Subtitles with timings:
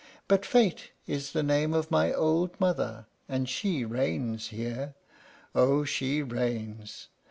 [0.27, 4.95] But Fate is the name of my old mother, and she reigns here.
[5.53, 7.09] Oh, she reigns!